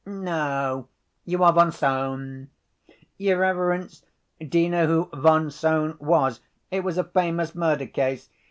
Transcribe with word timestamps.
"No, 0.03 0.87
you 1.25 1.43
are 1.43 1.53
von 1.53 1.71
Sohn. 1.71 2.49
Your 3.19 3.37
reverence, 3.37 4.03
do 4.39 4.57
you 4.57 4.67
know 4.67 4.87
who 4.87 5.09
von 5.15 5.51
Sohn 5.51 5.95
was? 5.99 6.39
It 6.71 6.83
was 6.83 6.97
a 6.97 7.03
famous 7.03 7.53
murder 7.53 7.85
case. 7.85 8.27